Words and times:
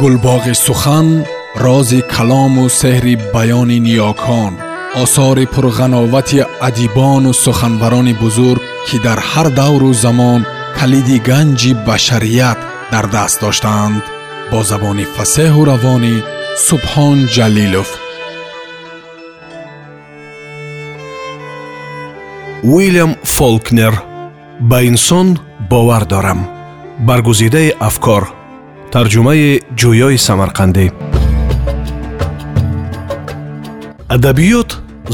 гулбоғи 0.00 0.54
сухан 0.66 1.08
рози 1.64 2.00
калому 2.14 2.64
сеҳри 2.80 3.14
баёни 3.34 3.78
ниёкон 3.86 4.52
осори 5.02 5.44
пурғановати 5.54 6.40
адибону 6.68 7.32
суханбарони 7.44 8.14
бузург 8.22 8.62
ки 8.86 8.96
дар 9.06 9.18
ҳар 9.30 9.48
давру 9.60 9.90
замон 10.04 10.40
калиди 10.78 11.16
ганҷи 11.28 11.72
башарият 11.88 12.58
дар 12.92 13.06
даст 13.14 13.36
доштаанд 13.44 14.02
бо 14.50 14.58
забони 14.70 15.06
фасеҳу 15.16 15.60
равонӣ 15.70 16.14
субҳон 16.66 17.18
ҷалилов. 17.34 17.88
Уилям 22.72 23.12
фолкнер. 23.34 23.94
Ба 24.70 24.78
инсон 24.90 25.28
бовар 25.70 26.04
дорам. 26.12 26.40
Баргузидаи 27.08 27.70
афкор 27.88 28.22
тарҷумаи 28.94 29.60
ҷӯёи 29.80 30.16
самарқандӣ. 30.26 30.86
Адабиёт 34.14 34.70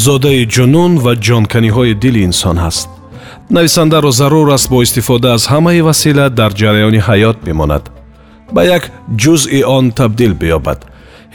зодаи 0.07 0.43
ҷунун 0.55 0.93
ва 1.05 1.13
ҷонканиҳои 1.27 1.93
дили 2.03 2.21
инсон 2.29 2.57
ҳаст. 2.65 2.89
Нависандаро 3.57 4.11
зарур 4.21 4.49
аст 4.57 4.69
бо 4.73 4.79
истифода 4.87 5.29
аз 5.37 5.43
ҳамаи 5.53 5.81
васила 5.89 6.27
дар 6.39 6.53
ҷараёни 6.61 7.01
ҳаёт 7.09 7.37
бимонад. 7.47 7.85
Ба 8.55 8.63
як 8.77 8.83
ҷузъи 9.23 9.61
он 9.77 9.85
табдил 9.99 10.33
биёбад. 10.43 10.79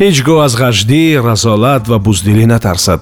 Ҳеҷ 0.01 0.17
гоҳ 0.27 0.39
аз 0.47 0.53
ғаждӣ 0.61 1.03
разолат 1.29 1.83
ва 1.91 1.97
буздилӣ 2.05 2.45
натарсад. 2.53 3.01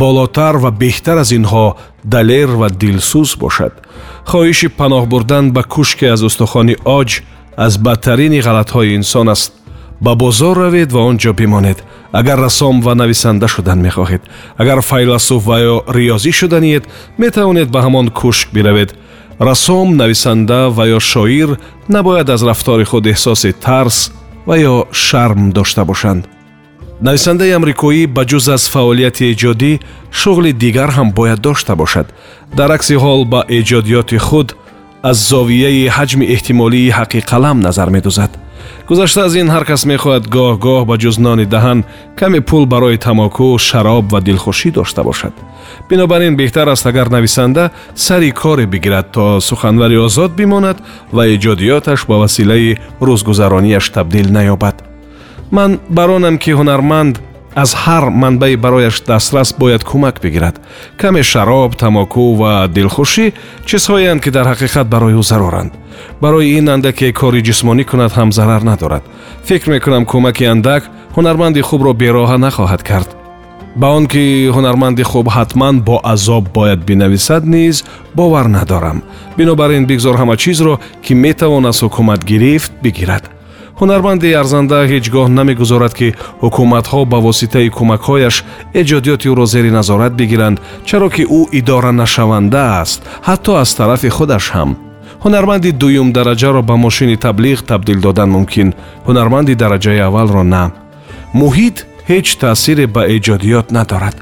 Болотар 0.00 0.54
ва 0.64 0.70
беҳтар 0.82 1.16
аз 1.24 1.30
инҳо 1.38 1.66
далер 2.14 2.48
ва 2.60 2.68
дилсӯз 2.80 3.30
бошад. 3.42 3.72
Хоҳиши 4.30 4.68
паноҳ 4.78 5.04
бурдан 5.12 5.44
ба 5.56 5.62
кушке 5.74 6.06
аз 6.14 6.20
устухони 6.28 6.74
оҷ 6.98 7.10
аз 7.56 7.78
бадтарини 7.78 8.40
ғалатҳои 8.42 8.94
инсон 8.94 9.28
аст. 9.28 9.52
Ба 10.00 10.14
бозор 10.14 10.56
равед 10.56 10.92
ва 10.92 11.00
он 11.00 11.16
ҷо 11.18 11.32
бимонед. 11.32 11.84
Агар 12.12 12.38
расом 12.38 12.80
ва 12.80 12.94
нависанда 12.94 13.48
шудан 13.48 13.78
мехоҳед. 13.80 14.22
Агар 14.56 14.80
файласуф 14.80 15.46
ва 15.46 15.58
ё 15.60 15.76
риёзӣ 15.88 16.32
шуданиед 16.32 16.84
метавонед 17.18 17.68
ба 17.70 17.80
ҳамон 17.80 18.10
кушк 18.10 18.48
биравед. 18.52 18.94
Расом 19.40 19.96
нависанда 19.96 20.70
ва 20.70 20.84
ё 20.88 21.00
шоир 21.00 21.58
набояд 21.88 22.30
аз 22.30 22.42
рафтори 22.42 22.84
худ 22.84 23.06
эҳсоси 23.06 23.52
тарс 23.52 24.12
ва 24.46 24.56
ё 24.58 24.84
шарм 24.92 25.50
дошта 25.50 25.84
бошанд. 25.84 26.28
Нависандаи 27.00 27.52
амрикоӣ 27.58 28.06
ба 28.06 28.22
ҷуз 28.24 28.48
аз 28.54 28.68
фаъолияти 28.72 29.32
эҷодӣ 29.32 29.72
шуғли 30.20 30.52
дигар 30.52 30.90
ҳам 30.96 31.08
бояд 31.12 31.40
дошта 31.40 31.74
бошад. 31.76 32.06
Дар 32.56 32.70
акси 32.70 32.94
ҳол 32.94 33.24
ба 33.32 33.40
эҷодиёти 33.48 34.18
худ 34.18 34.48
аз 35.10 35.16
зовияи 35.28 35.88
ҳаҷми 35.96 36.24
эҳтимолии 36.34 36.94
ҳаққи 36.98 37.20
қалам 37.30 37.58
назар 37.66 37.88
медозад 37.96 38.32
гузашта 38.88 39.20
аз 39.26 39.34
ин 39.42 39.48
ҳар 39.54 39.64
кас 39.70 39.82
мехоҳад 39.92 40.24
гоҳ-гоҳ 40.36 40.82
ба 40.90 40.94
ҷуз 41.02 41.16
нони 41.26 41.46
даҳан 41.54 41.78
каме 42.20 42.40
пул 42.48 42.64
барои 42.72 42.98
тамоку 43.06 43.58
шароб 43.68 44.04
ва 44.12 44.20
дилхушӣ 44.26 44.70
дошта 44.78 45.02
бошад 45.08 45.34
бинобар 45.88 46.20
ин 46.28 46.34
беҳтар 46.40 46.66
аст 46.74 46.86
агар 46.90 47.08
нависанда 47.16 47.64
сари 47.94 48.30
коре 48.40 48.66
бигирад 48.72 49.06
то 49.16 49.24
суханварӣ 49.48 49.96
озод 50.06 50.32
бимонад 50.40 50.78
ва 51.16 51.22
эҷодиёташ 51.34 52.00
ба 52.10 52.16
василаи 52.24 52.78
рӯзгузаронияш 53.06 53.86
табдил 53.96 54.28
наёбад 54.38 54.76
ман 55.56 55.70
баронам 55.88 56.36
ки 56.42 56.50
ҳунарманд 56.58 57.14
аз 57.62 57.70
ҳар 57.82 58.04
манбаи 58.22 58.56
барояш 58.56 58.96
дастрас 59.08 59.48
бояд 59.60 59.82
кӯмак 59.90 60.16
бигирад 60.24 60.56
каме 61.00 61.22
шароб 61.22 61.70
тамоку 61.82 62.24
ва 62.40 62.52
дилхушӣ 62.76 63.26
чизҳоеанд 63.68 64.20
ки 64.24 64.30
дар 64.36 64.46
ҳақиқат 64.52 64.86
барои 64.94 65.14
ӯ 65.20 65.22
зароранд 65.30 65.72
барои 66.22 66.58
ин 66.58 66.68
андаке 66.74 67.08
кори 67.20 67.40
ҷисмонӣ 67.48 67.84
кунад 67.90 68.12
ҳам 68.18 68.30
зарар 68.38 68.62
надорад 68.70 69.04
фикр 69.48 69.68
мекунам 69.74 70.04
кӯмаки 70.10 70.44
андак 70.54 70.82
ҳунарманди 71.16 71.60
хубро 71.68 71.92
бероҳа 72.02 72.36
нахоҳад 72.46 72.82
кард 72.90 73.10
ба 73.80 73.86
он 73.96 74.04
ки 74.12 74.22
ҳунарманди 74.56 75.02
хуб 75.10 75.26
ҳатман 75.36 75.74
бо 75.88 75.96
азоб 76.12 76.44
бояд 76.56 76.80
бинависад 76.90 77.42
низ 77.54 77.76
бовар 78.14 78.46
надорам 78.56 78.98
бинобар 79.38 79.70
ин 79.78 79.84
бигзор 79.90 80.16
ҳама 80.20 80.36
чизро 80.42 80.74
ки 81.04 81.12
метавон 81.14 81.64
аз 81.70 81.78
ҳукумат 81.84 82.20
гирифт 82.30 82.72
бигирад 82.82 83.35
ҳунарманди 83.80 84.36
арзанда 84.40 84.78
ҳеҷ 84.90 85.04
гоҳ 85.14 85.26
намегузорад 85.38 85.92
ки 85.98 86.08
ҳукуматҳо 86.42 87.00
ба 87.12 87.18
воситаи 87.26 87.68
кӯмакҳояш 87.76 88.36
эҷодиёти 88.80 89.26
ӯро 89.32 89.46
зери 89.54 89.70
назорат 89.78 90.12
бигиранд 90.20 90.56
чаро 90.88 91.08
ки 91.14 91.24
ӯ 91.38 91.40
иdoранашаванда 91.58 92.62
аст 92.82 93.00
ҳатто 93.28 93.52
аз 93.62 93.70
тарафи 93.78 94.08
худаш 94.16 94.44
ҳам. 94.54 94.70
Ҳунарманди 95.24 95.70
дуюм 95.82 96.08
дараҷаро 96.16 96.62
ба 96.68 96.74
мошини 96.84 97.16
таблиғ 97.26 97.58
табдил 97.70 97.98
додан 98.06 98.28
мумкин 98.36 98.68
ҳунарманди 99.06 99.54
дараҷаи 99.62 100.00
аввалро 100.08 100.42
на. 100.54 100.64
Муҳит 101.40 101.76
ҳеҷ 102.10 102.26
таъсире 102.42 102.86
ба 102.94 103.02
эҷодиёт 103.16 103.66
надорад. 103.76 104.16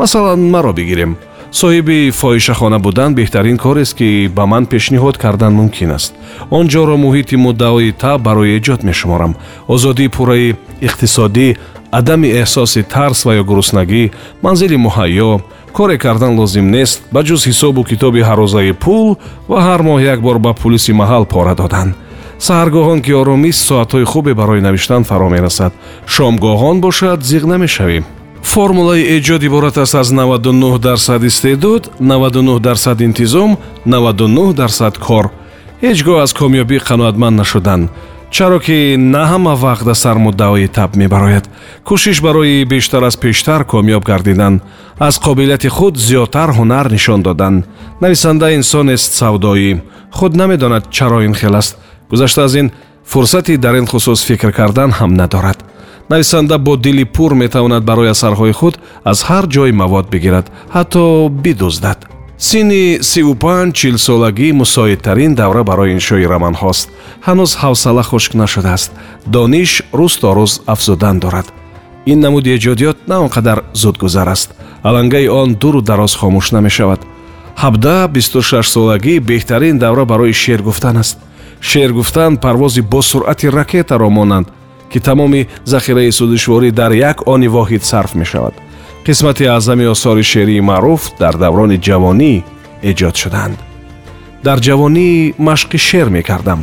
Масалан 0.00 0.40
маро 0.54 0.72
бигирем 0.78 1.12
соҳиби 1.52 2.10
фоҳишахона 2.10 2.78
будан 2.78 3.14
беҳтарин 3.14 3.56
корест 3.56 3.94
ки 3.98 4.28
ба 4.36 4.46
ман 4.46 4.64
пешниҳод 4.66 5.16
кардан 5.18 5.52
мумкин 5.54 5.90
аст. 5.90 6.14
Он 6.50 6.68
ҷоро 6.68 6.96
муҳити 6.96 7.36
муддаои 7.36 7.92
таб 7.92 8.22
барои 8.22 8.58
эҷод 8.58 8.80
мешуморам. 8.82 9.36
Озодии 9.68 10.08
пурраи 10.08 10.56
иқтисодӣ 10.86 11.56
адами 11.98 12.28
эҳсоси 12.42 12.82
тарс 12.82 13.24
ва 13.26 13.32
ё 13.40 13.44
гуруснагӣ 13.44 14.10
манзили 14.42 14.76
муҳайё 14.86 15.40
коре 15.76 15.96
кардан 15.98 16.32
лозим 16.40 16.66
нест 16.76 16.98
ба 17.12 17.20
ҷуз 17.28 17.40
ҳисобу 17.48 17.84
китоби 17.90 18.20
ҳаррӯзаи 18.28 18.72
пул 18.72 19.16
ва 19.50 19.58
ҳар 19.66 19.80
моҳ 19.88 19.98
як 20.12 20.20
бор 20.26 20.38
ба 20.38 20.52
пулиси 20.60 20.92
маҳал 20.92 21.24
пора 21.34 21.54
додан. 21.54 21.88
Саҳаргоҳон 22.46 23.00
ки 23.04 23.12
оромист 23.20 23.60
соатҳои 23.68 24.04
хубе 24.12 24.32
барои 24.40 24.60
навиштан 24.60 25.02
фаро 25.04 25.28
мерасад 25.36 25.72
шомгоҳон 26.14 26.76
бошад 26.86 27.18
зиқ 27.30 27.44
намешавем 27.52 28.04
формулаи 28.56 29.02
эҷод 29.16 29.42
иборат 29.42 29.76
аст 29.76 29.94
аз 29.94 30.08
99 30.12 30.78
дарсад 30.78 31.22
истеъдод 31.22 31.90
99 32.00 32.60
дарсад 32.60 33.00
интизом 33.00 33.58
99 33.86 34.52
дарсад 34.54 34.98
кор. 34.98 35.30
Ҳеҷ 35.82 35.98
гоҳ 36.06 36.18
аз 36.24 36.32
комёбӣ 36.32 36.78
қаноатманд 36.88 37.36
нашудан 37.36 37.90
чаро 38.30 38.58
ки 38.66 38.96
на 38.98 39.22
ҳама 39.32 39.54
вақт 39.64 39.90
аз 39.90 39.98
сармуддаои 39.98 40.68
таб 40.68 40.90
мебарояд. 40.96 41.44
Кӯшиш 41.88 42.22
барои 42.22 42.64
бештар 42.64 43.02
аз 43.02 43.16
пештар 43.16 43.60
комёб 43.72 44.02
гардидан 44.10 44.54
аз 44.98 45.14
қобилияти 45.26 45.68
худ 45.68 45.94
зиёдтар 46.08 46.50
ҳунар 46.58 46.86
нишон 46.92 47.22
додан 47.22 47.64
нависанда 48.00 48.54
инсонест 48.58 49.12
савдоӣ. 49.20 49.80
Худ 50.16 50.32
намедонад 50.36 50.84
чаро 50.90 51.20
ин 51.28 51.34
хел 51.34 51.54
аст. 51.56 51.76
Гузашта 52.10 52.44
аз 52.44 52.54
ин 52.54 52.70
фурсати 53.06 53.56
дар 53.56 53.74
ин 53.74 53.86
хусус 53.86 54.24
фикр 54.24 54.52
кардан 54.52 54.90
ҳам 54.90 55.14
надорад. 55.14 55.64
Нависанда 56.10 56.58
бо 56.58 56.76
дили 56.76 57.04
пур 57.04 57.34
метавонад 57.34 57.84
барои 57.84 58.08
асарҳои 58.08 58.52
худ 58.52 58.78
аз 59.04 59.22
ҳар 59.22 59.44
ҷой 59.46 59.72
мавод 59.72 60.10
бигирад 60.10 60.46
ҳатто 60.74 61.28
бидуздад. 61.28 61.98
Синни 62.38 62.98
сиву 63.02 63.34
панҷ 63.34 63.74
чилсолагӣ 63.78 64.52
мусоидтарин 64.52 65.34
давра 65.34 65.62
барои 65.64 65.92
иншои 65.96 66.26
романҳост. 66.32 66.88
Ҳанӯз 67.26 67.50
ҳавсала 67.62 68.02
хушк 68.02 68.34
нашудааст. 68.34 68.90
Дониш 69.26 69.82
рӯз 69.98 70.14
то 70.20 70.28
рӯз 70.38 70.52
афзудан 70.66 71.18
дорад. 71.18 71.46
Ин 72.06 72.20
намуди 72.20 72.50
эҷодиёт 72.56 72.98
на 73.06 73.20
он 73.24 73.30
қадар 73.36 73.58
зудгузар 73.72 74.28
аст. 74.28 74.48
Алангаи 74.82 75.28
он 75.28 75.54
дуру 75.54 75.80
дароз 75.80 76.14
хомӯш 76.20 76.46
намешавад. 76.56 77.00
Ҳабда 77.62 78.08
бисту 78.08 78.42
шашсолагӣ 78.42 79.14
беҳтарин 79.20 79.78
давра 79.78 80.04
барои 80.04 80.32
шеър 80.32 80.62
гуфтан 80.62 80.96
аст 80.96 81.18
шеър 81.70 81.92
гуфтан 81.92 82.36
парвози 82.36 82.80
бо 82.80 83.02
суръати 83.02 83.48
ракетаро 83.52 84.10
монанд 84.10 84.46
ки 84.92 84.98
тамоми 85.00 85.46
захираи 85.64 86.12
судушворӣ 86.12 86.70
дар 86.70 86.92
як 86.92 87.18
они 87.26 87.48
воҳид 87.48 87.82
сарф 87.82 88.14
мешавад. 88.14 88.54
Қисмати 89.06 89.44
аъзами 89.54 89.86
осори 89.86 90.22
шеърии 90.22 90.60
маъруф 90.60 91.02
дар 91.20 91.34
даврони 91.36 91.78
ҷавонӣ 91.86 92.32
эҷод 92.90 93.14
шуданд. 93.22 93.58
Дар 94.44 94.58
ҷавонӣ 94.66 95.34
машқи 95.48 95.78
шеър 95.88 96.08
мекардам. 96.08 96.60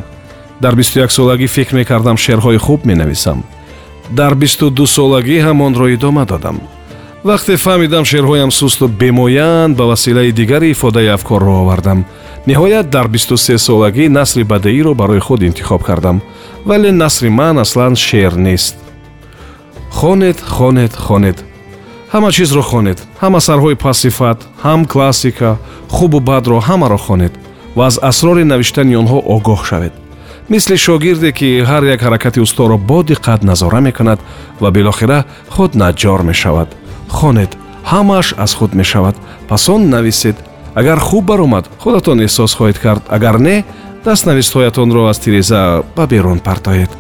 Дар 0.61 0.75
бисту 0.75 0.99
яксолагӣ 1.05 1.47
фикр 1.47 1.73
мекардам 1.75 2.17
шеърҳои 2.17 2.57
хуб 2.65 2.79
менависам. 2.85 3.43
Дар 4.19 4.33
бисту 4.35 4.65
дусолагӣ 4.69 5.37
ҳам 5.45 5.57
онро 5.67 5.87
идома 5.95 6.25
додам 6.25 6.57
вақте 7.29 7.55
фаҳмидам 7.65 8.03
шеърҳоям 8.11 8.51
сусту 8.51 8.87
бемояанд 8.87 9.75
ба 9.77 9.85
василаи 9.85 10.31
дигари 10.31 10.71
ифодаи 10.71 11.07
афкорро 11.07 11.53
овардам. 11.61 12.05
Ниҳоят 12.47 12.89
дар 12.89 13.07
бисту 13.07 13.37
се 13.37 13.57
солагӣ 13.57 14.09
насри 14.09 14.43
бадеиро 14.43 14.93
барои 14.93 15.19
худ 15.19 15.41
интихоб 15.41 15.81
кардам 15.83 16.21
вале 16.65 16.91
насри 16.91 17.29
ман 17.29 17.57
аслан 17.57 17.95
шеър 17.95 18.33
нест. 18.33 18.75
Хонед 19.91 20.41
хонед 20.41 20.93
хонед. 20.95 21.37
Ҳама 22.13 22.31
чизро 22.31 22.61
хонед. 22.61 22.99
Ҳам 23.21 23.33
асарҳои 23.39 23.75
пасифат 23.75 24.39
ҳам 24.63 24.81
классика 24.91 25.49
хубу 25.95 26.19
бадро 26.19 26.57
ҳамаро 26.69 26.97
хонед 26.97 27.33
ва 27.75 27.85
аз 27.89 27.99
асрори 28.09 28.43
навиштани 28.43 28.97
онҳо 29.01 29.19
огоҳ 29.35 29.61
шавед. 29.69 29.93
Мисли 30.49 30.77
шогирде 30.77 31.31
ки 31.31 31.63
ҳар 31.69 31.83
як 31.93 32.01
ҳаракати 32.05 32.39
усторо 32.45 32.77
бо 32.89 32.97
диққат 33.11 33.43
назора 33.43 33.79
мекунад 33.87 34.19
ва 34.61 34.69
билохира 34.71 35.19
худ 35.49 35.71
наҷҷор 35.81 36.21
мешавад 36.31 36.69
хонед 37.19 37.51
ҳамааш 37.91 38.27
аз 38.43 38.51
худ 38.57 38.71
мешавад. 38.79 39.15
Пас 39.49 39.63
он 39.69 39.81
нависед 39.89 40.37
агар 40.79 40.99
хуб 40.99 41.23
баромад 41.25 41.65
худатон 41.81 42.17
эҳсос 42.25 42.51
хоҳед 42.57 42.77
кард. 42.85 43.03
Агар 43.17 43.35
не 43.47 43.65
дастнавистҳоятонро 44.05 45.01
аз 45.11 45.17
тиреза 45.19 45.83
ба 45.95 46.03
берун 46.07 46.39
партоед 46.39 46.91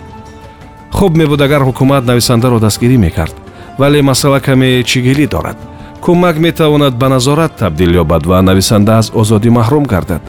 хуб 0.93 1.17
мебуд 1.17 1.41
агар 1.41 1.61
ҳукумат 1.61 2.05
нависандаро 2.05 2.59
дастгирӣ 2.59 2.97
мекард. 2.97 3.35
Вале 3.79 4.01
масъала 4.01 4.39
каме 4.39 4.83
чигилӣ 4.83 5.27
дорад. 5.27 5.57
Кӯмак 6.03 6.37
метавонад 6.37 6.93
ба 6.97 7.09
назорат 7.09 7.55
табдил 7.57 7.91
ёбад 8.01 8.25
ва 8.25 8.41
нависанда 8.41 8.97
аз 8.97 9.11
озодӣ 9.13 9.49
маҳрум 9.49 9.83
гардад. 9.83 10.21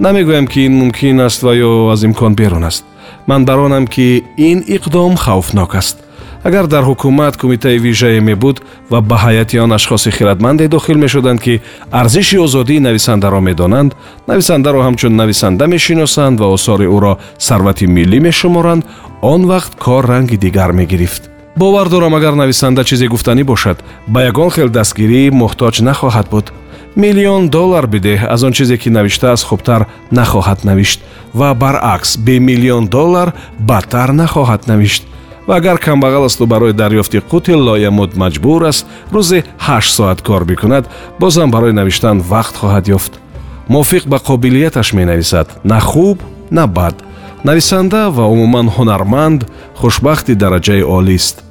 Намегӯям 0.00 0.46
ки 0.46 0.60
ин 0.66 0.74
мумкин 0.80 1.20
аст 1.20 1.42
ва 1.42 1.52
ё 1.54 1.92
аз 1.92 2.04
имкон 2.04 2.34
берун 2.34 2.64
аст. 2.64 2.84
Ман 3.26 3.44
бар 3.44 3.58
онам 3.58 3.86
ки 3.86 4.24
ин 4.36 4.58
иқдом 4.76 5.16
хавфнок 5.16 5.74
аст 5.74 6.03
агар 6.44 6.66
дар 6.66 6.84
ҳукумат 6.84 7.36
кумитаи 7.36 7.78
вижае 7.78 8.20
мебуд 8.20 8.62
ва 8.90 9.00
ба 9.00 9.16
ҳайати 9.24 9.58
он 9.58 9.72
ашхоси 9.72 10.10
хиратманде 10.10 10.68
дохил 10.68 10.98
мешуданд 10.98 11.40
ки 11.40 11.62
арзиши 11.90 12.38
озодии 12.38 12.78
нависандаро 12.78 13.40
медонанд 13.40 13.96
нависандаро 14.28 14.80
ҳамчун 14.86 15.12
нависанда 15.16 15.66
мешиносанд 15.66 16.40
ва 16.40 16.46
осори 16.56 16.86
ӯро 16.96 17.18
сарвати 17.38 17.86
миллӣ 17.86 18.18
мешуморанд 18.20 18.84
он 19.22 19.40
вақт 19.46 19.72
кор 19.78 20.04
ранги 20.06 20.36
дигар 20.36 20.72
мегирифт. 20.72 21.22
Бовар 21.56 21.88
дорам 21.88 22.14
агар 22.14 22.34
нависанда 22.34 22.84
чизе 22.84 23.06
гуфтанӣ 23.08 23.44
бошад 23.44 23.78
ба 24.06 24.22
ягон 24.22 24.50
хел 24.50 24.68
дастгирӣ 24.68 25.30
муҳтоҷ 25.30 25.80
нахоҳад 25.88 26.28
буд. 26.30 26.52
Миллион 26.96 27.48
доллар 27.48 27.86
бидеҳ 27.86 28.20
аз 28.34 28.42
он 28.42 28.52
чизе 28.52 28.76
ки 28.76 28.88
навиштааст 28.90 29.44
хубтар 29.44 29.86
нахоҳад 30.12 30.64
навишт 30.64 31.00
ва 31.34 31.54
баръакс 31.54 32.18
бе 32.18 32.38
миллион 32.38 32.86
доллар 32.86 33.32
бадтар 33.58 34.10
нахоҳад 34.12 34.62
навишт 34.68 35.04
ва 35.46 35.56
агар 35.56 35.78
камбағал 35.78 36.24
асту 36.24 36.46
барои 36.46 36.72
дарёфти 36.72 37.20
қути 37.20 37.54
лоямуд 37.54 38.16
маҷбур 38.16 38.64
аст 38.68 38.86
рӯзе 39.12 39.44
ҳашт 39.58 39.94
соат 39.96 40.22
кор 40.22 40.44
бикунад 40.44 40.88
бозам 41.18 41.50
барои 41.50 41.72
навиштан 41.72 42.20
вақт 42.20 42.54
хоҳад 42.60 42.88
ёфт. 42.88 43.12
Мувофиқ 43.68 44.08
ба 44.08 44.18
қобилияташ 44.18 44.92
менависад 44.94 45.48
на 45.64 45.80
хуб 45.80 46.22
на 46.50 46.66
бад. 46.66 46.94
Нависанда 47.44 48.10
ва 48.10 48.24
умуман 48.24 48.68
ҳунарманд 48.68 49.40
хушбахти 49.76 50.34
дараҷаи 50.34 50.82
олист 50.82 51.44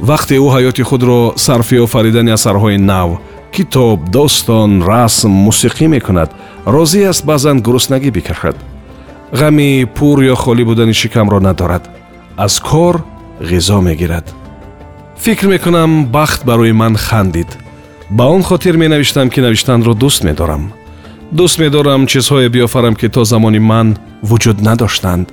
вақте 0.00 0.34
ӯ 0.38 0.48
ҳаёти 0.54 0.82
худро 0.82 1.32
сарфи 1.36 1.76
офаридани 1.86 2.30
асарҳои 2.38 2.78
нав 2.78 3.18
китоб 3.52 3.98
достон 4.10 4.82
расм 4.82 5.32
мусиқӣ 5.46 5.86
мекунад 5.88 6.30
розӣ 6.66 7.00
аст 7.10 7.24
баъзан 7.24 7.56
гуруснагӣ 7.66 8.10
бикашад 8.10 8.56
ғами 9.32 9.86
пур 9.96 10.18
ё 10.32 10.34
холӣ 10.34 10.64
будани 10.64 10.92
шикамро 10.92 11.40
надорад. 11.40 11.84
Аз 12.36 12.60
кор 12.60 12.94
ғизо 13.40 13.80
мегирад. 13.80 14.24
Фикр 15.18 15.48
мекунам 15.48 16.06
бахт 16.06 16.44
барои 16.44 16.72
ман 16.72 16.96
хандид. 16.96 17.48
Ба 18.10 18.24
он 18.24 18.42
хотир 18.42 18.76
менавиштам 18.76 19.30
ки 19.30 19.40
навиштанро 19.40 19.94
дӯст 19.94 20.24
медорам. 20.24 20.72
Дӯст 21.32 21.58
медорам 21.58 22.06
чизҳое 22.06 22.48
биёфарам 22.48 22.94
ки 22.94 23.08
то 23.08 23.24
замони 23.24 23.58
ман 23.58 23.98
вуҷуд 24.22 24.60
надоштанд. 24.60 25.28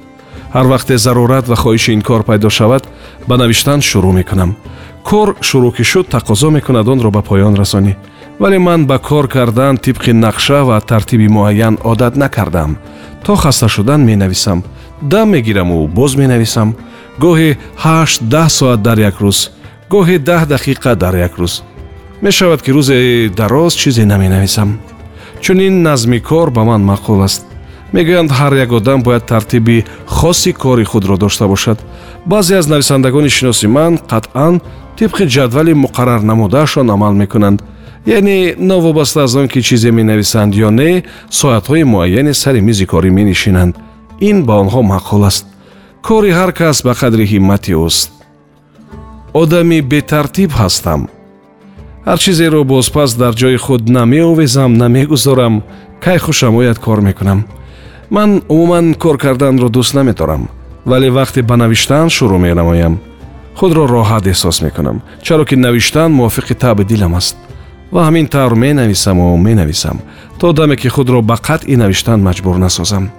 Ҳар 0.53 0.65
вақте 0.65 0.95
зарурат 0.95 1.47
ва 1.47 1.55
хоҳиши 1.55 1.93
ин 1.93 2.01
кор 2.01 2.23
пайдо 2.23 2.49
шавад 2.49 2.83
ба 3.27 3.37
навиштан 3.37 3.81
шурӯъ 3.81 4.11
мекунам. 4.13 4.55
Кор 5.03 5.35
шурӯъ 5.41 5.71
ки 5.75 5.83
шуд 5.83 6.07
тақозо 6.07 6.49
мекунад 6.49 6.87
онро 6.87 7.11
ба 7.11 7.21
поён 7.21 7.55
расонӣ. 7.55 7.95
Вале 8.39 8.59
ман 8.59 8.85
ба 8.85 8.99
кор 8.99 9.27
кардан 9.27 9.77
тибқи 9.77 10.11
нақша 10.11 10.63
ва 10.63 10.81
тартиби 10.81 11.27
муайян 11.27 11.77
одат 11.83 12.15
накардам 12.15 12.77
то 13.27 13.35
хаста 13.35 13.67
шудан 13.67 14.05
менависам. 14.05 14.63
Дам 15.01 15.29
мегираму 15.31 15.87
боз 15.87 16.15
менависам. 16.15 16.75
Гоҳе 17.19 17.57
ҳашт 17.83 18.21
даҳ 18.33 18.49
соат 18.49 18.81
дар 18.81 18.97
як 19.09 19.15
рӯз 19.23 19.39
гоҳе 19.91 20.17
даҳ 20.29 20.41
дақиқа 20.53 20.95
дар 20.95 21.15
як 21.27 21.33
рӯз. 21.39 21.53
Мешавад 22.21 22.61
ки 22.61 22.71
рӯзе 22.71 23.29
дароз 23.39 23.73
чизе 23.75 24.05
наменависам. 24.05 24.79
Чунин 25.41 25.81
назми 25.81 26.19
кор 26.19 26.49
ба 26.51 26.63
ман 26.63 26.81
маъқул 26.91 27.19
аст. 27.23 27.43
Мегӯянд 27.93 28.31
ҳар 28.31 28.53
як 28.63 28.71
одам 28.71 29.03
бояд 29.03 29.25
тартиби 29.25 29.85
хоси 30.05 30.53
кори 30.53 30.85
худро 30.85 31.17
дошта 31.17 31.47
бошад. 31.47 31.77
Баъзе 32.25 32.55
аз 32.55 32.67
нависандагони 32.67 33.29
шиноси 33.29 33.67
ман 33.67 33.97
қатъан 33.97 34.61
тибқи 34.97 35.23
ҷадвали 35.35 35.73
муқаррар 35.73 36.21
намудаашон 36.21 36.89
амал 36.89 37.13
мекунанд 37.13 37.61
яъне 38.07 38.55
новобаста 38.59 39.23
аз 39.23 39.35
он 39.35 39.47
ки 39.47 39.61
чизе 39.61 39.91
менависанд 39.91 40.55
ё 40.55 40.69
не 40.71 41.03
соатҳои 41.29 41.83
муайяне 41.83 42.33
сари 42.33 42.61
мизи 42.61 42.85
корӣ 42.85 43.09
менишинанд 43.09 43.75
ин 44.19 44.45
ба 44.45 44.53
онҳо 44.63 44.81
маъқул 44.81 45.25
аст 45.25 45.45
кори 46.01 46.31
ҳар 46.31 46.51
кас 46.53 46.83
ба 46.83 46.93
қадри 47.01 47.25
ҳиммати 47.31 47.73
ӯст 47.87 48.11
одами 49.33 49.81
бетартиб 49.81 50.51
ҳастам 50.51 51.01
ҳар 52.07 52.17
чизеро 52.23 52.63
бозпас 52.63 53.11
дар 53.21 53.33
ҷои 53.41 53.57
худ 53.65 53.89
намеовезам 53.89 54.71
намегузорам 54.73 55.63
кай 56.03 56.17
хушам 56.17 56.55
ояд 56.55 56.79
кор 56.79 56.99
мекунам 57.01 57.39
ман 58.09 58.41
умуман 58.49 58.93
кор 58.93 59.17
карданро 59.17 59.67
дӯст 59.75 59.93
наметорам 59.97 60.43
вале 60.85 61.09
вақте 61.17 61.41
ба 61.49 61.55
навиштан 61.57 62.07
шурӯъ 62.15 62.37
менамоям 62.45 62.93
худро 63.59 63.83
роҳат 63.95 64.25
эҳсос 64.31 64.57
мекунам 64.65 64.97
чаро 65.25 65.43
ки 65.49 65.55
навиштан 65.55 66.09
мувофиқи 66.19 66.55
таъби 66.63 66.83
дилам 66.83 67.13
аст 67.15 67.37
ва 67.91 68.01
ҳамин 68.07 68.27
тавр 68.27 68.53
менависаму 68.55 69.37
менависам 69.37 69.99
то 70.39 70.53
даме 70.53 70.75
ки 70.75 70.89
худро 70.89 71.21
ба 71.21 71.35
қатъи 71.35 71.75
навиштан 71.75 72.19
маҷбур 72.21 72.57
насозам. 72.57 73.09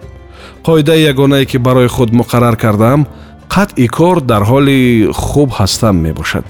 Қоидаи 0.64 1.08
ягонае 1.10 1.46
ки 1.46 1.58
барои 1.58 1.88
худ 1.88 2.10
муқаррар 2.12 2.56
кардаам 2.56 3.06
қатъи 3.48 3.88
кор 3.88 4.20
дар 4.20 4.42
ҳоли 4.42 5.10
хуб 5.12 5.50
ҳастам 5.50 5.96
мебошад. 5.96 6.44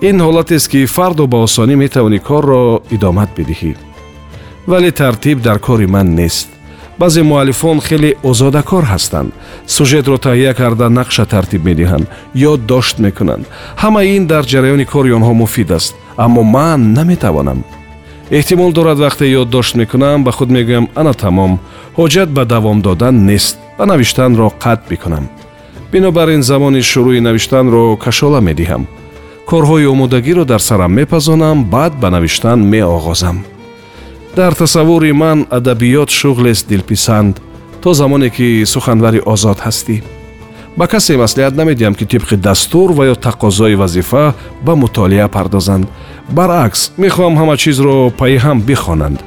Ин 0.00 0.20
ҳолатест 0.20 0.68
ки 0.68 0.86
фарду 0.86 1.26
ба 1.26 1.38
осонӣ 1.46 1.74
метавонӣ 1.76 2.18
корро 2.18 2.82
идомат 2.90 3.30
бидиҳӣ. 3.36 3.74
Вале 4.66 4.90
тартиб 4.90 5.38
дар 5.42 5.58
кори 5.58 5.86
ман 5.86 6.14
нест 6.14 6.48
баъзе 6.98 7.22
муаллифон 7.22 7.80
хеле 7.80 8.14
озодакор 8.22 8.84
ҳастанд. 8.92 9.32
Сюжетро 9.66 10.16
таҳия 10.26 10.54
карда 10.54 10.86
нақша 10.98 11.24
тартиб 11.32 11.62
медиҳанд 11.68 12.06
ёддошт 12.52 12.96
мекунанд. 12.98 13.44
Ҳамаи 13.82 14.16
ин 14.16 14.26
дар 14.26 14.44
ҷараёни 14.52 14.86
кори 14.92 15.10
онҳо 15.18 15.32
муфид 15.42 15.70
аст 15.78 15.94
аммо 16.24 16.42
ман 16.42 16.80
наметавонам. 16.96 17.64
Эҳтимол 18.38 18.72
дорад 18.72 18.98
вақте 19.04 19.24
ёддошт 19.40 19.74
мекунам 19.80 20.24
ба 20.24 20.32
худ 20.36 20.50
мегӯям 20.56 20.86
ана 21.00 21.14
тамом 21.22 21.52
ҳоҷат 21.98 22.28
ба 22.36 22.44
давом 22.44 22.78
додан 22.86 23.14
нест 23.28 23.56
ва 23.78 23.84
навиштанро 23.86 24.48
қатъ 24.64 24.88
бикунам 24.90 25.24
бинобар 25.92 26.28
ин 26.36 26.42
замони 26.42 26.82
шурӯъи 26.90 27.20
навиштанро 27.28 27.96
кашола 28.04 28.40
медиҳам. 28.48 28.82
Корҳои 29.50 29.86
омодагиро 29.94 30.44
дар 30.44 30.60
сарам 30.68 30.92
мепазонам 30.92 31.64
баъд 31.74 31.92
ба 32.02 32.08
навиштан 32.10 32.58
меоғозам 32.72 33.36
дар 34.36 34.52
тасаввури 34.52 35.12
ман 35.16 35.46
адабиёт 35.48 36.12
шуғлест 36.12 36.68
дилписанд 36.68 37.40
то 37.80 37.94
замоне 37.94 38.28
ки 38.28 38.64
суханвари 38.66 39.20
озод 39.24 39.58
ҳастӣ. 39.64 40.02
Ба 40.76 40.86
касе 40.86 41.16
маслиҳат 41.16 41.54
намедиҳам 41.56 41.94
ки 41.94 42.04
тибқи 42.04 42.36
дастур 42.36 42.92
ва 42.92 43.04
ё 43.12 43.14
тақозои 43.14 43.76
вазифа 43.76 44.34
ба 44.62 44.76
мутолиа 44.76 45.28
пардозанд. 45.28 45.88
Баръакс 46.28 46.92
мехоҳам 46.98 47.34
ҳама 47.40 47.56
чизро 47.56 48.12
пайҳам 48.20 48.60
бихонанд. 48.60 49.18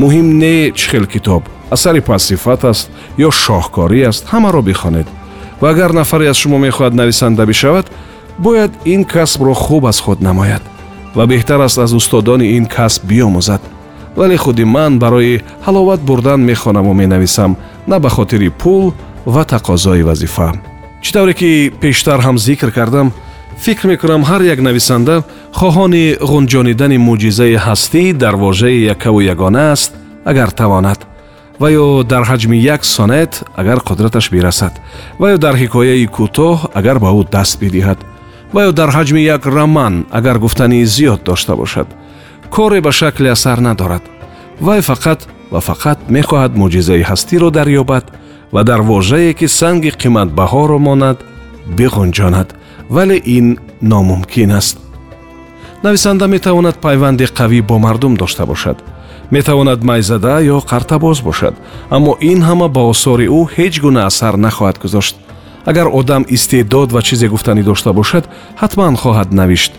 Муҳим 0.00 0.26
не 0.42 0.72
чӣ 0.78 0.86
хел 0.90 1.06
китоб 1.06 1.42
асари 1.70 2.00
пассифат 2.00 2.64
аст 2.64 2.88
ё 3.18 3.30
шоҳкорӣ 3.42 4.00
аст 4.10 4.24
ҳамаро 4.32 4.62
бихонед. 4.62 5.06
Ва 5.60 5.68
агар 5.70 5.92
нафаре 5.92 6.28
аз 6.32 6.36
шумо 6.36 6.58
мехоҳад 6.58 6.94
нависанда 6.94 7.44
бишавад 7.46 7.86
бояд 8.38 8.72
ин 8.84 9.04
касбро 9.04 9.54
хуб 9.54 9.84
аз 9.84 10.00
худ 10.00 10.20
намояд. 10.22 10.62
Ва 11.14 11.26
беҳтар 11.26 11.60
аст 11.60 11.78
аз 11.78 11.92
устодони 11.92 12.46
ин 12.56 12.64
касб 12.64 13.04
биомӯзад 13.04 13.60
вале 14.16 14.36
худи 14.36 14.64
ман 14.64 14.98
барои 14.98 15.42
ҳаловат 15.66 16.00
бурдан 16.00 16.40
мехонаму 16.40 16.94
менависам 16.94 17.56
на 17.86 17.98
ба 17.98 18.08
хотири 18.08 18.48
пул 18.48 18.94
ва 19.26 19.44
тақозои 19.44 20.02
вазифа. 20.02 20.52
Чӣ 21.02 21.12
тавре 21.12 21.34
ки 21.34 21.72
пештар 21.80 22.20
ҳам 22.20 22.38
зикр 22.38 22.70
кардам 22.70 23.12
фикр 23.58 23.86
мекунам 23.86 24.22
ҳар 24.24 24.42
як 24.42 24.60
нависанда 24.60 25.22
хоҳони 25.52 26.16
ғунҷонидани 26.30 26.98
мӯъҷизаи 27.06 27.56
ҳастӣ 27.66 28.12
дар 28.22 28.34
вожаи 28.36 28.84
якаву 28.94 29.20
ягона 29.20 29.72
аст 29.72 29.92
агар 30.24 30.50
тавонад 30.50 31.00
ва 31.60 31.68
ё 31.70 32.04
дар 32.04 32.22
ҳаҷми 32.30 32.56
як 32.74 32.84
сонет 32.84 33.32
агар 33.56 33.78
қудраташ 33.88 34.30
бирасад 34.30 34.72
ва 35.20 35.26
ё 35.34 35.38
дар 35.38 35.54
ҳикояи 35.62 36.06
кӯтоҳ 36.16 36.56
агар 36.78 36.98
ба 36.98 37.10
ӯ 37.20 37.22
даст 37.34 37.54
бидиҳад 37.62 37.98
ва 38.54 38.60
ё 38.68 38.72
дар 38.72 38.90
ҳаҷми 38.96 39.20
як 39.34 39.42
роман 39.46 39.94
агар 40.10 40.36
гуфтании 40.38 40.84
зиёд 40.84 41.20
дошта 41.24 41.56
бошад 41.56 41.88
коре 42.50 42.80
ба 42.80 42.92
шакли 42.92 43.28
асар 43.36 43.58
надорад 43.60 44.02
вай 44.60 44.80
фақат 44.80 45.20
ва 45.52 45.60
фақат 45.60 45.98
мехоҳад 46.08 46.52
мӯъҷизаи 46.60 47.02
ҳастиро 47.10 47.48
дарёбад 47.50 48.04
ва 48.54 48.64
дар 48.64 48.80
вожае 48.80 49.32
ки 49.38 49.46
санги 49.48 49.90
қиматбаҳоро 50.02 50.78
монад 50.78 51.18
биғунҷонад 51.78 52.48
вале 52.90 53.16
ин 53.36 53.58
номумкин 53.82 54.50
аст. 54.52 54.78
Нависанда 55.82 56.26
метавонад 56.26 56.76
пайванди 56.80 57.24
қавӣ 57.24 57.62
бо 57.62 57.78
мардум 57.78 58.16
дошта 58.16 58.46
бошад. 58.46 58.82
Метавонад 59.30 59.84
майзада 59.84 60.40
ё 60.40 60.60
қартабоз 60.60 61.22
бошад. 61.22 61.54
Аммо 61.90 62.16
ин 62.20 62.42
ҳама 62.42 62.68
ба 62.68 62.80
осори 62.80 63.26
ӯ 63.28 63.40
ҳеҷ 63.54 63.80
гуна 63.80 64.06
асар 64.06 64.34
нахоҳад 64.34 64.78
гузошт. 64.82 65.16
Агар 65.64 65.86
одам 65.92 66.24
истеъдод 66.28 66.92
ва 66.92 67.02
чизе 67.02 67.28
гуфтанӣ 67.28 67.62
дошта 67.62 67.92
бошад 67.92 68.24
ҳатман 68.60 68.94
хоҳад 69.02 69.32
навишт 69.32 69.72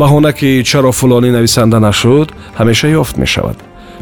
баҳона 0.00 0.32
ки 0.32 0.62
чаро 0.64 0.92
фулонӣ 0.92 1.30
нависанда 1.30 1.78
нашуд 1.80 2.28
ҳамеша 2.58 2.88
ёфт 3.00 3.16
мешавад. 3.22 3.58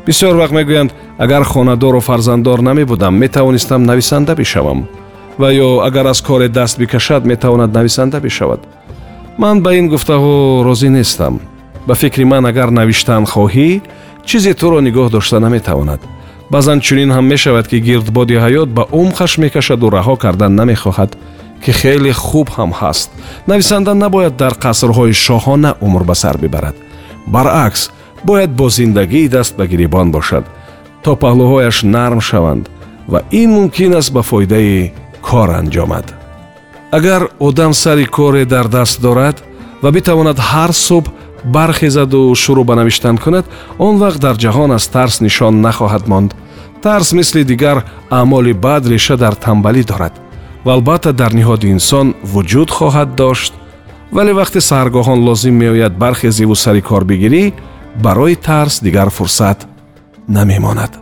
Бисёр 0.06 0.34
вақт 0.40 0.54
мегӯянд 0.58 0.90
агар 1.18 1.44
хонадору 1.44 2.00
фарзанддор 2.00 2.60
намебудам 2.62 3.14
метавонистам 3.14 3.82
нависанда 3.82 4.34
бишавам. 4.34 4.88
Ва 5.38 5.48
ё 5.52 5.80
агар 5.88 6.06
аз 6.06 6.20
коре 6.20 6.48
даст 6.48 6.78
бикашад 6.78 7.24
метавонад 7.26 7.74
нависанда 7.74 8.20
бишавад. 8.20 8.60
Ман 9.38 9.62
ба 9.62 9.74
ин 9.74 9.88
гуфтаҳо 9.88 10.62
розӣ 10.64 10.88
нестам. 10.88 11.40
Ба 11.86 11.94
фикри 11.94 12.24
ман 12.24 12.46
агар 12.46 12.70
навиштан 12.70 13.24
хоҳӣ 13.26 13.80
чизе 14.24 14.54
туро 14.54 14.80
нигоҳ 14.80 15.10
дошта 15.10 15.40
наметавонад. 15.40 16.00
Баъзан 16.50 16.80
чунин 16.80 17.10
ҳам 17.10 17.26
мешавад 17.32 17.68
ки 17.68 17.78
гирдбоди 17.80 18.34
ҳаёт 18.44 18.68
ба 18.76 18.82
умқаш 18.92 19.38
мекашаду 19.38 19.86
раҳо 19.90 20.16
кардан 20.16 20.52
намехоҳад 20.60 21.10
ки 21.64 21.72
хеле 21.80 22.12
хуб 22.12 22.48
ҳам 22.56 22.72
ҳаст. 22.80 23.08
Нависанда 23.46 23.94
набояд 23.94 24.36
дар 24.36 24.54
қасрҳои 24.64 25.12
шоҳона 25.26 25.70
умр 25.80 26.02
ба 26.04 26.14
сар 26.14 26.36
бибарад. 26.38 26.76
Баръакс 27.26 27.90
бояд 28.24 28.50
бо 28.50 28.68
зиндагии 28.68 29.28
даст 29.28 29.56
ба 29.56 29.66
гирибон 29.66 30.10
бошад 30.10 30.44
то 31.02 31.10
паҳлӯҳояш 31.22 31.76
нарм 31.84 32.20
шаванд 32.20 32.64
ва 33.08 33.20
ин 33.30 33.50
мумкин 33.50 33.92
аст 34.00 34.12
ба 34.12 34.22
фоидаи 34.22 34.92
кор 35.22 35.48
анҷомад. 35.60 36.06
Агар 36.90 37.22
одам 37.38 37.72
сари 37.74 38.06
коре 38.06 38.44
дар 38.44 38.66
даст 38.68 39.00
дорад 39.00 39.36
ва 39.82 39.90
битавонад 39.96 40.38
ҳар 40.50 40.72
субҳ 40.86 41.06
бархезаду 41.44 42.34
шурӯъ 42.42 42.64
ба 42.64 42.74
навиштан 42.74 43.16
кунад 43.18 43.46
он 43.78 43.94
вақт 44.02 44.18
дар 44.26 44.36
ҷаҳон 44.44 44.70
аз 44.78 44.84
тарс 44.94 45.20
нишон 45.20 45.54
нахоҳад 45.66 46.04
монд. 46.08 46.34
Тарс 46.82 47.12
мисли 47.12 47.44
дигар 47.44 47.78
аъмоли 48.10 48.52
бад 48.52 48.82
реша 48.86 49.16
дар 49.16 49.34
тамбалӣ 49.34 49.82
дорад 49.84 50.14
ва 50.64 50.72
албатта 50.72 51.12
дар 51.12 51.32
ниҳоди 51.34 51.66
инсон 51.76 52.06
вуҷуд 52.32 52.70
хоҳад 52.78 53.10
дошт 53.22 53.52
вале 54.16 54.32
вақте 54.40 54.60
саҳаргоҳон 54.68 55.18
лозим 55.28 55.54
меояд 55.62 55.94
бархезиву 56.02 56.54
сари 56.64 56.82
кор 56.88 57.02
бигирӣ 57.10 57.44
барои 58.04 58.36
тарс 58.46 58.74
дигар 58.86 59.08
фурсат 59.16 59.58
намемонад 60.36 60.92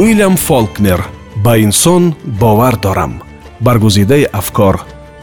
уилям 0.00 0.36
фолкнер 0.36 1.04
ба 1.44 1.58
инсон 1.58 2.14
бовар 2.24 2.76
дорам. 2.76 3.22
Баргузидаи 3.60 4.24
афкор 4.40 4.76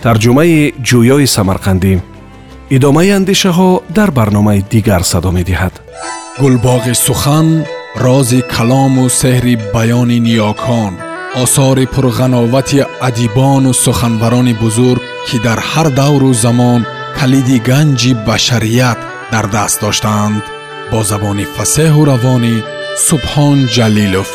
тарҷумаи 0.04 0.74
ҷӯёи 0.88 1.26
самарқандӣ. 1.36 1.94
Идомаи 2.76 3.10
андешаҳо 3.20 3.70
дар 3.98 4.10
барномаи 4.18 4.62
дигар 4.74 5.02
садо 5.12 5.30
медиҳад. 5.38 5.74
Гулбоғи 6.42 6.94
сухан 7.06 7.48
рози 8.04 8.42
калому 8.56 9.06
сеҳри 9.22 9.56
баёни 9.76 10.20
ниёкон. 10.28 10.94
Осори 11.44 11.86
пурғановати 11.94 12.80
адибону 13.08 13.72
суханбарони 13.84 14.54
бузург 14.64 15.02
ки 15.28 15.38
дар 15.46 15.60
ҳар 15.72 15.88
давру 16.02 16.32
замон 16.46 16.82
калиди 17.20 17.58
ганҷи 17.70 18.12
башарият 18.28 19.00
дар 19.34 19.46
даст 19.56 19.78
доштаанд. 19.84 20.44
Бо 20.92 21.00
забони 21.12 21.46
фасеҳу 21.56 22.02
равонӣ 22.12 22.56
субҳон 23.08 23.58
ҷалилов 23.76 24.30